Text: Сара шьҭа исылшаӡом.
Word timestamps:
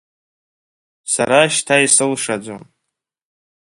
Сара 1.13 1.39
шьҭа 1.53 1.75
исылшаӡом. 1.85 2.63